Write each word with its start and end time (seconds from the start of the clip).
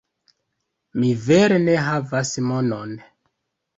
Mi 1.01 1.11
vere 1.25 1.59
ne 1.67 1.75
havas 1.89 2.33
monon 2.49 2.97